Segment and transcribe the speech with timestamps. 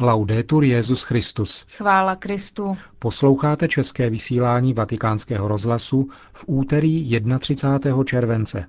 [0.00, 1.64] Laudetur Jezus Christus.
[1.68, 2.76] Chvála Kristu.
[2.98, 8.04] Posloucháte české vysílání Vatikánského rozhlasu v úterý 31.
[8.04, 8.66] července.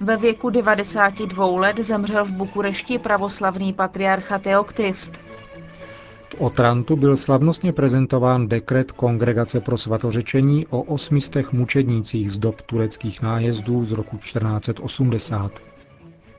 [0.00, 5.31] Ve věku 92 let zemřel v Bukurešti pravoslavný patriarcha Teoktist.
[6.42, 13.84] Otrantu byl slavnostně prezentován dekret Kongregace pro svatořečení o osmistech mučednících z dob tureckých nájezdů
[13.84, 15.52] z roku 1480.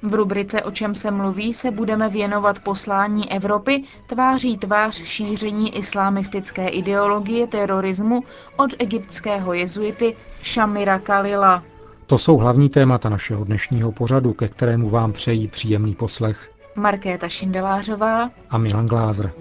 [0.02, 6.68] V rubrice O čem se mluví se budeme věnovat poslání Evropy tváří tvář šíření islámistické
[6.68, 8.24] ideologie terorismu
[8.58, 11.64] od egyptského jezuity Shamira Kalila.
[12.08, 18.30] To jsou hlavní témata našeho dnešního pořadu, ke kterému vám přejí příjemný poslech Markéta Šindelářová
[18.50, 19.32] a Milan Glázer.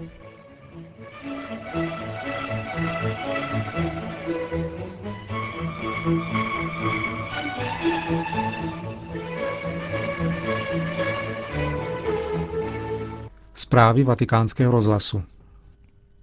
[13.73, 15.23] Zprávy vatikánského rozhlasu.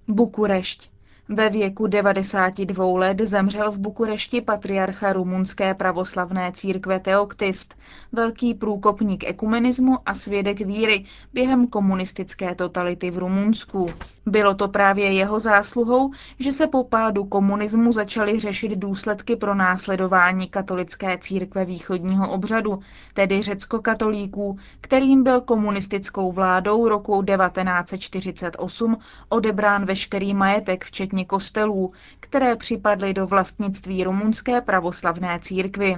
[0.08, 0.90] Bukurešť.
[1.28, 7.74] Ve věku 92 let zemřel v Bukurešti patriarcha rumunské pravoslavné církve Teoktist,
[8.12, 13.90] velký průkopník ekumenismu a svědek víry během komunistické totality v Rumunsku.
[14.30, 20.46] Bylo to právě jeho zásluhou, že se po pádu komunismu začaly řešit důsledky pro následování
[20.48, 22.78] katolické církve východního obřadu,
[23.14, 28.96] tedy řecko-katolíků, kterým byl komunistickou vládou roku 1948
[29.28, 35.96] odebrán veškerý majetek, včetně kostelů, které připadly do vlastnictví rumunské pravoslavné církvy.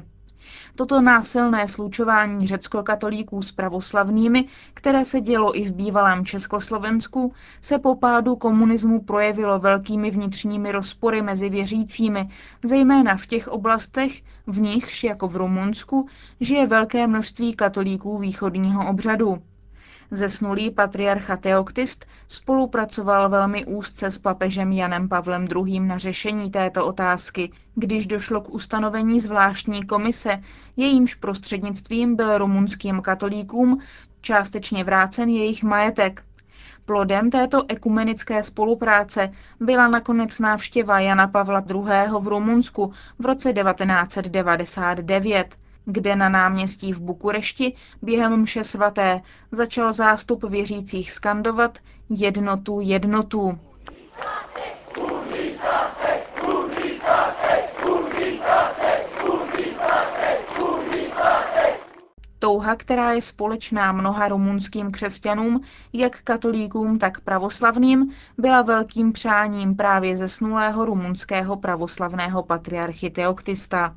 [0.74, 7.96] Toto násilné slučování řecko-katolíků s pravoslavnými, které se dělo i v bývalém Československu, se po
[7.96, 12.28] pádu komunismu projevilo velkými vnitřními rozpory mezi věřícími,
[12.64, 14.12] zejména v těch oblastech,
[14.46, 16.08] v nichž, jako v Rumunsku,
[16.40, 19.42] žije velké množství katolíků východního obřadu.
[20.14, 25.80] Zesnulý patriarcha Teoktist spolupracoval velmi úzce s papežem Janem Pavlem II.
[25.80, 30.42] na řešení této otázky, když došlo k ustanovení zvláštní komise,
[30.76, 33.80] jejímž prostřednictvím byl rumunským katolíkům
[34.20, 36.24] částečně vrácen jejich majetek.
[36.84, 41.82] Plodem této ekumenické spolupráce byla nakonec návštěva Jana Pavla II.
[42.20, 49.20] v Rumunsku v roce 1999 kde na náměstí v Bukurešti během mše svaté
[49.52, 51.78] začal zástup věřících skandovat
[52.10, 53.58] jednotu jednotu.
[62.38, 65.60] Touha, která je společná mnoha rumunským křesťanům,
[65.92, 73.96] jak katolíkům, tak pravoslavným, byla velkým přáním právě zesnulého rumunského pravoslavného patriarchy Teoktista.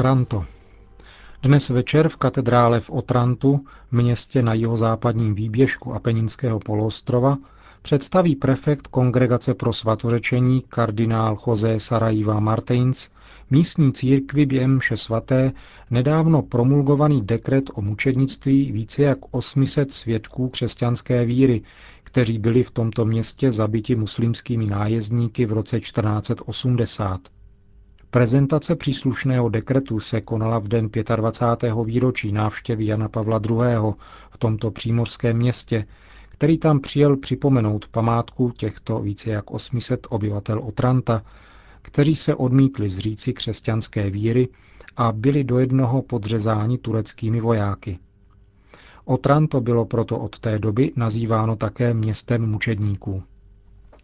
[0.00, 0.44] Otranto.
[1.42, 7.38] Dnes večer v katedrále v Otrantu, městě na jihozápadním výběžku Apeninského poloostrova,
[7.82, 13.10] představí prefekt Kongregace pro svatořečení kardinál José Sarajiva Martins
[13.50, 15.52] místní církvi během mše svaté
[15.90, 21.62] nedávno promulgovaný dekret o mučednictví více jak 800 svědků křesťanské víry,
[22.02, 27.20] kteří byli v tomto městě zabiti muslimskými nájezdníky v roce 1480.
[28.12, 31.74] Prezentace příslušného dekretu se konala v den 25.
[31.84, 33.56] výročí návštěvy Jana Pavla II.
[34.30, 35.86] v tomto přímořském městě,
[36.28, 41.22] který tam přijel připomenout památku těchto více jak 800 obyvatel Otranta,
[41.82, 44.48] kteří se odmítli zříci křesťanské víry
[44.96, 47.98] a byli do jednoho podřezáni tureckými vojáky.
[49.04, 53.22] Otranto bylo proto od té doby nazýváno také městem mučedníků.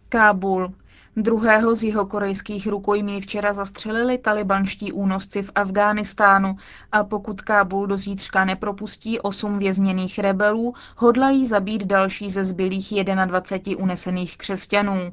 [0.09, 0.71] Kábul.
[1.15, 6.57] Druhého z jeho korejských rukojmí včera zastřelili talibanští únosci v Afghánistánu
[6.91, 12.93] a pokud Kábul do zítřka nepropustí osm vězněných rebelů, hodlají zabít další ze zbylých
[13.25, 15.11] 21 unesených křesťanů.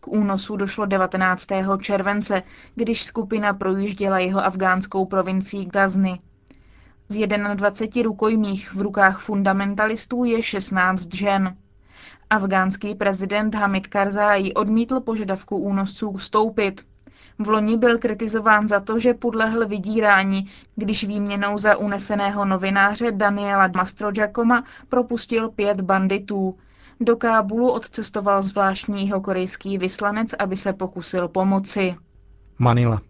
[0.00, 1.46] K únosu došlo 19.
[1.80, 2.42] července,
[2.74, 6.20] když skupina projížděla jeho afgánskou provincií Gazny.
[7.08, 11.56] Z 21 rukojmích v rukách fundamentalistů je 16 žen.
[12.30, 16.82] Afgánský prezident Hamid Karzai odmítl požadavku únosců stoupit.
[17.38, 20.46] V loni byl kritizován za to, že podlehl vydírání,
[20.76, 26.58] když výměnou za uneseného novináře Daniela Mastrojacoma propustil pět banditů.
[27.00, 31.96] Do Kábulu odcestoval zvláštní korejský vyslanec, aby se pokusil pomoci.
[32.58, 33.00] Manila.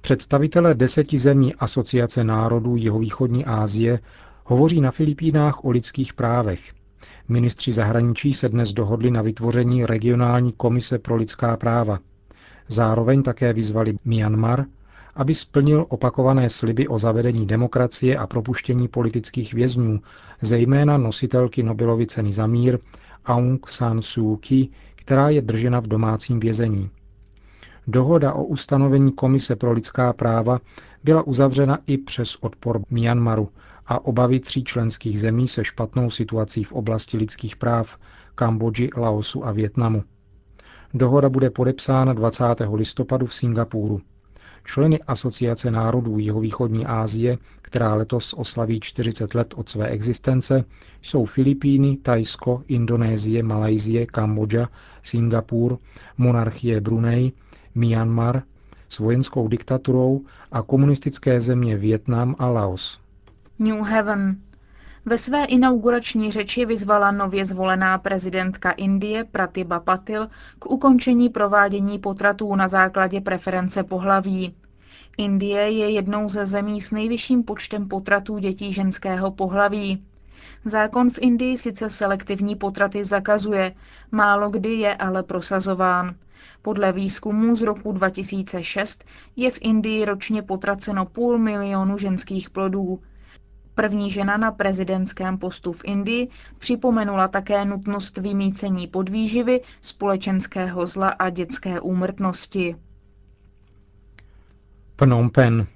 [0.00, 3.98] Představitelé deseti zemí Asociace národů Jihovýchodní Asie
[4.44, 6.72] hovoří na Filipínách o lidských právech.
[7.28, 11.98] Ministři zahraničí se dnes dohodli na vytvoření regionální komise pro lidská práva.
[12.68, 14.64] Zároveň také vyzvali Myanmar,
[15.14, 20.00] aby splnil opakované sliby o zavedení demokracie a propuštění politických vězňů,
[20.42, 22.78] zejména nositelky Nobelovy ceny za mír
[23.26, 26.90] Aung San Suu Kyi, která je držena v domácím vězení.
[27.86, 30.60] Dohoda o ustanovení Komise pro lidská práva
[31.04, 33.48] byla uzavřena i přes odpor Myanmaru
[33.86, 37.98] a obavy tří členských zemí se špatnou situací v oblasti lidských práv
[38.34, 40.04] Kambodži, Laosu a Větnamu.
[40.94, 42.44] Dohoda bude podepsána 20.
[42.74, 44.00] listopadu v Singapuru.
[44.64, 50.64] Členy Asociace národů Jihovýchodní Asie, která letos oslaví 40 let od své existence,
[51.02, 54.68] jsou Filipíny, Tajsko, Indonésie, Malajzie, Kambodža,
[55.02, 55.78] Singapur,
[56.18, 57.32] monarchie Brunei,
[57.74, 58.42] Myanmar
[58.88, 63.05] s vojenskou diktaturou a komunistické země Vietnam a Laos.
[63.58, 64.36] New Haven.
[65.06, 72.54] Ve své inaugurační řeči vyzvala nově zvolená prezidentka Indie Pratibha Patil k ukončení provádění potratů
[72.56, 74.54] na základě preference pohlaví.
[75.18, 80.04] Indie je jednou ze zemí s nejvyšším počtem potratů dětí ženského pohlaví.
[80.64, 83.74] Zákon v Indii sice selektivní potraty zakazuje,
[84.12, 86.14] málo kdy je ale prosazován.
[86.62, 89.04] Podle výzkumu z roku 2006
[89.36, 93.00] je v Indii ročně potraceno půl milionu ženských plodů.
[93.78, 96.28] První žena na prezidentském postu v Indii
[96.58, 102.76] připomenula také nutnost vymícení podvýživy, společenského zla a dětské úmrtnosti.
[104.96, 105.66] Phnom Penh.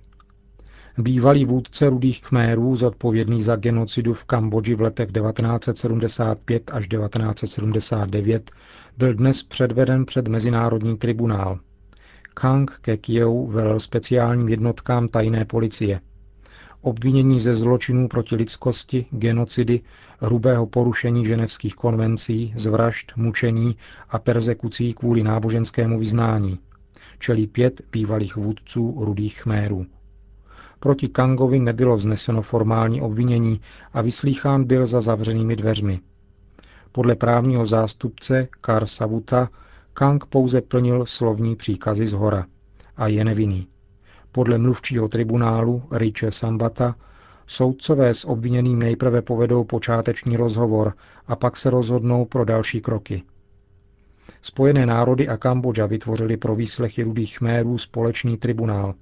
[0.98, 8.50] Bývalý vůdce rudých kmérů, zodpovědný za genocidu v Kambodži v letech 1975 až 1979,
[8.98, 11.58] byl dnes předveden před Mezinárodní tribunál.
[12.34, 16.00] Kang Kekieu velel speciálním jednotkám tajné policie.
[16.82, 19.80] Obvinění ze zločinů proti lidskosti, genocidy,
[20.20, 23.76] hrubého porušení ženevských konvencí, zvražd, mučení
[24.10, 26.58] a persekucí kvůli náboženskému vyznání.
[27.18, 29.86] Čelí pět bývalých vůdců rudých chmérů.
[30.80, 33.60] Proti Kangovi nebylo vzneseno formální obvinění
[33.92, 36.00] a vyslýchán byl za zavřenými dveřmi.
[36.92, 39.48] Podle právního zástupce Kar Savuta
[39.92, 42.46] Kang pouze plnil slovní příkazy z hora
[42.96, 43.66] a je nevinný.
[44.32, 46.96] Podle mluvčího tribunálu Riche Sambata
[47.46, 50.94] soudcové s obviněným nejprve povedou počáteční rozhovor
[51.26, 53.22] a pak se rozhodnou pro další kroky.
[54.42, 58.94] Spojené národy a Kambodža vytvořili pro výslechy rudých chmérů společný tribunál.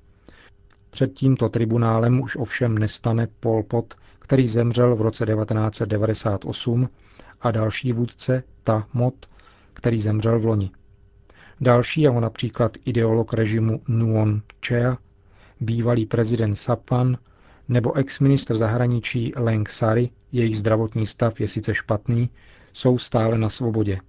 [0.90, 6.88] Před tímto tribunálem už ovšem nestane Pol Pot, který zemřel v roce 1998
[7.40, 9.14] a další vůdce Ta Mot,
[9.72, 10.70] který zemřel v loni.
[11.60, 14.98] Další, jako například ideolog režimu Nuon Chea,
[15.60, 17.18] bývalý prezident Sapan
[17.68, 22.30] nebo ex-ministr zahraničí Leng Sari, jejich zdravotní stav je sice špatný,
[22.72, 24.00] jsou stále na svobodě.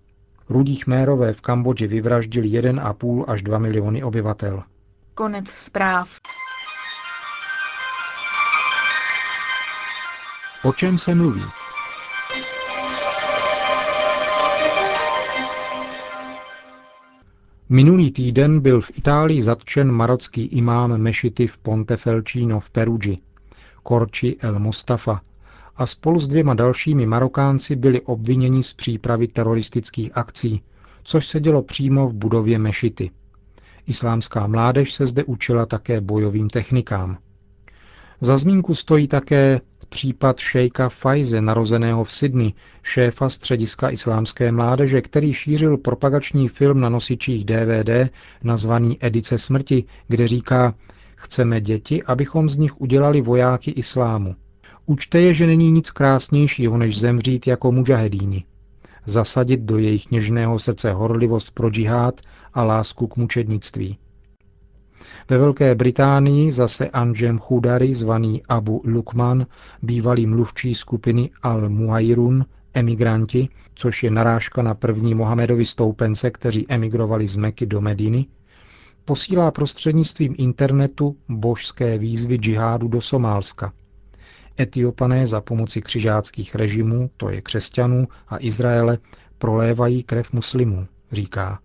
[0.49, 4.63] Rudí chmérové v Kambodži vyvraždili 1,5 až 2 miliony obyvatel.
[5.13, 6.09] Konec zpráv.
[10.63, 11.43] O čem se mluví?
[17.71, 23.17] Minulý týden byl v Itálii zatčen marocký imám mešity v Pontefelcino v Perugi,
[23.83, 25.21] Korči El Mustafa,
[25.75, 30.63] a spolu s dvěma dalšími Marokánci byli obviněni z přípravy teroristických akcí,
[31.03, 33.11] což se dělo přímo v budově mešity.
[33.87, 37.17] Islámská mládež se zde učila také bojovým technikám.
[38.21, 42.53] Za zmínku stojí také případ šejka Fajze, narozeného v Sydney,
[42.83, 48.11] šéfa střediska islámské mládeže, který šířil propagační film na nosičích DVD
[48.43, 50.75] nazvaný Edice smrti, kde říká,
[51.15, 54.35] chceme děti, abychom z nich udělali vojáky islámu.
[54.85, 58.43] Učte je, že není nic krásnějšího, než zemřít jako mužahedíni.
[59.05, 62.21] zasadit do jejich něžného srdce horlivost pro džihad
[62.53, 63.97] a lásku k mučednictví.
[65.29, 69.45] Ve Velké Británii zase Anjem Chudari, zvaný Abu Lukman,
[69.81, 77.35] bývalý mluvčí skupiny Al-Muhairun, emigranti, což je narážka na první Mohamedovi stoupence, kteří emigrovali z
[77.35, 78.25] Meky do Mediny,
[79.05, 83.73] posílá prostřednictvím internetu božské výzvy džihádu do Somálska.
[84.59, 88.97] Etiopané za pomoci křižáckých režimů, to je křesťanů a Izraele,
[89.37, 91.59] prolévají krev muslimů, říká.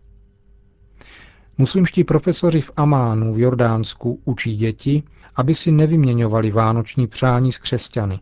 [1.58, 5.02] Muslimští profesoři v Amánu v Jordánsku učí děti,
[5.36, 8.20] aby si nevyměňovali vánoční přání s křesťany.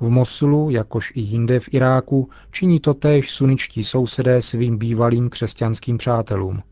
[0.00, 5.98] V Mosulu, jakož i jinde v Iráku, činí to též suničtí sousedé svým bývalým křesťanským
[5.98, 6.62] přátelům.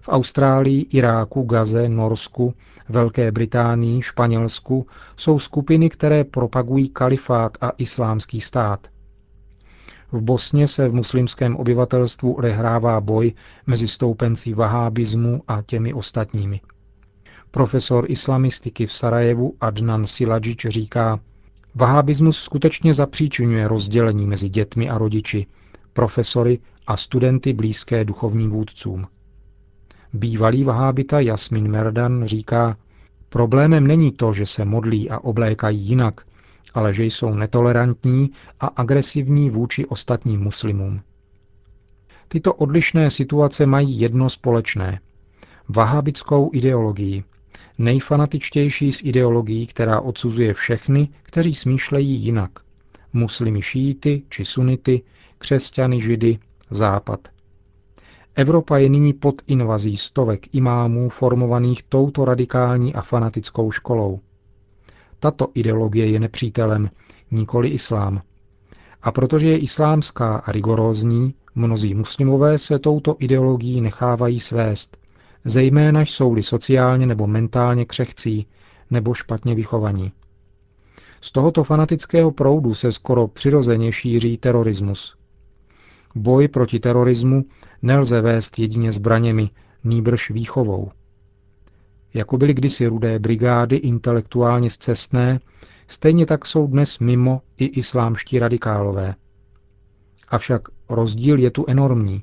[0.00, 2.54] V Austrálii, Iráku, Gaze, Norsku,
[2.88, 4.86] Velké Británii, Španělsku
[5.16, 8.86] jsou skupiny, které propagují kalifát a islámský stát–
[10.12, 13.32] v Bosně se v muslimském obyvatelstvu odehrává boj
[13.66, 16.60] mezi stoupencí vahábismu a těmi ostatními.
[17.50, 21.20] Profesor islamistiky v Sarajevu Adnan Siladžič říká,
[21.74, 25.46] vahábismus skutečně zapříčinuje rozdělení mezi dětmi a rodiči,
[25.92, 29.06] profesory a studenty blízké duchovním vůdcům.
[30.12, 32.76] Bývalý vahábita Jasmin Merdan říká,
[33.28, 36.20] problémem není to, že se modlí a oblékají jinak,
[36.74, 41.00] ale že jsou netolerantní a agresivní vůči ostatním muslimům.
[42.28, 45.00] Tyto odlišné situace mají jedno společné.
[45.68, 47.24] Vahabickou ideologii,
[47.78, 52.50] nejfanatičtější z ideologií, která odsuzuje všechny, kteří smýšlejí jinak.
[53.12, 55.02] Muslimy šíity či sunity,
[55.38, 56.38] křesťany, židy,
[56.70, 57.28] západ.
[58.34, 64.20] Evropa je nyní pod invazí stovek imámů formovaných touto radikální a fanatickou školou.
[65.20, 66.90] Tato ideologie je nepřítelem,
[67.30, 68.22] nikoli islám.
[69.02, 74.96] A protože je islámská a rigorózní, mnozí muslimové se touto ideologií nechávají svést,
[75.44, 78.46] zejména jsou-li sociálně nebo mentálně křehcí
[78.90, 80.12] nebo špatně vychovaní.
[81.20, 85.16] Z tohoto fanatického proudu se skoro přirozeně šíří terorismus.
[86.14, 87.44] Boj proti terorismu
[87.82, 89.50] nelze vést jedině zbraněmi,
[89.84, 90.90] nýbrž výchovou.
[92.14, 95.40] Jako byly kdysi rudé brigády intelektuálně zcestné,
[95.88, 99.14] stejně tak jsou dnes mimo i islámští radikálové.
[100.28, 102.22] Avšak rozdíl je tu enormní.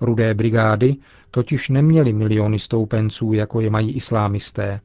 [0.00, 0.96] Rudé brigády
[1.30, 4.80] totiž neměly miliony stoupenců, jako je mají islámisté,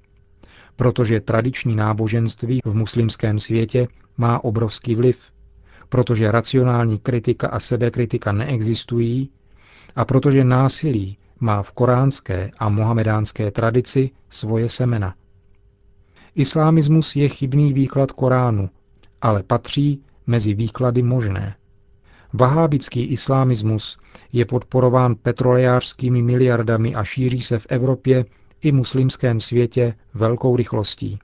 [0.76, 3.88] protože tradiční náboženství v muslimském světě
[4.18, 5.32] má obrovský vliv,
[5.90, 9.30] protože racionální kritika a sebekritika neexistují
[9.96, 15.16] a protože násilí má v koránské a mohamedánské tradici svoje semena.
[16.36, 18.70] Islámismus je chybný výklad Koránu,
[19.22, 21.56] ale patří mezi výklady možné.
[22.34, 23.98] Vahábický islámismus
[24.34, 28.26] je podporován petrolejářskými miliardami a šíří se v Evropě
[28.62, 31.20] i muslimském světě velkou rychlostí.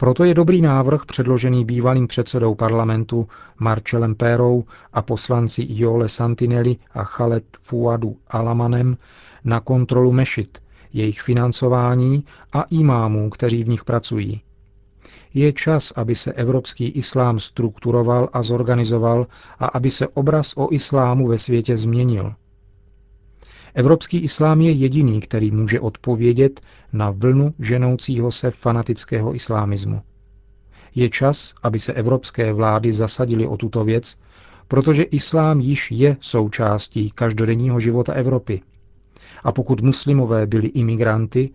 [0.00, 3.28] Proto je dobrý návrh předložený bývalým předsedou parlamentu
[3.58, 8.96] Marcelem Pérou a poslanci Jole Santinelli a Khaled Fuadu Alamanem
[9.44, 10.58] na kontrolu mešit,
[10.92, 14.40] jejich financování a imámů, kteří v nich pracují.
[15.34, 19.26] Je čas, aby se evropský islám strukturoval a zorganizoval
[19.58, 22.34] a aby se obraz o islámu ve světě změnil.
[23.74, 26.60] Evropský islám je jediný, který může odpovědět
[26.92, 30.02] na vlnu ženoucího se fanatického islámismu.
[30.94, 34.16] Je čas, aby se evropské vlády zasadily o tuto věc,
[34.68, 38.62] protože islám již je součástí každodenního života Evropy.
[39.44, 41.50] A pokud muslimové byli imigranty,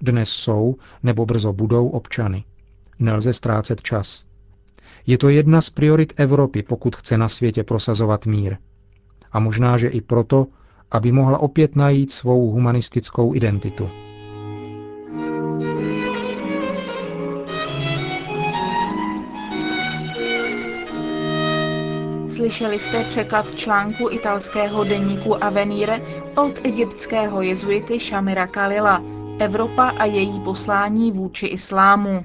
[0.00, 2.44] dnes jsou nebo brzo budou občany.
[2.98, 4.24] Nelze ztrácet čas.
[5.06, 8.56] Je to jedna z priorit Evropy, pokud chce na světě prosazovat mír.
[9.32, 10.46] A možná, že i proto,
[10.90, 13.88] aby mohla opět najít svou humanistickou identitu.
[22.28, 26.00] Slyšeli jste překlad článku italského deníku Avenire
[26.36, 29.02] od egyptského jezuity Shamira Kalila
[29.38, 32.24] Evropa a její poslání vůči islámu.